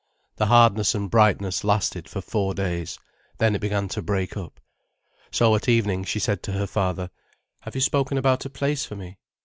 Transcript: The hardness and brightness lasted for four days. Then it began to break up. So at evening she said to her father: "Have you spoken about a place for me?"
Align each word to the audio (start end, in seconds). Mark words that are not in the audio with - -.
The 0.37 0.47
hardness 0.47 0.95
and 0.95 1.11
brightness 1.11 1.63
lasted 1.63 2.09
for 2.09 2.21
four 2.21 2.55
days. 2.55 2.97
Then 3.37 3.53
it 3.53 3.61
began 3.61 3.87
to 3.89 4.01
break 4.01 4.35
up. 4.35 4.59
So 5.29 5.53
at 5.53 5.69
evening 5.69 6.05
she 6.05 6.17
said 6.17 6.41
to 6.41 6.53
her 6.53 6.65
father: 6.65 7.11
"Have 7.59 7.75
you 7.75 7.81
spoken 7.81 8.17
about 8.17 8.43
a 8.43 8.49
place 8.49 8.83
for 8.83 8.95
me?" 8.95 9.19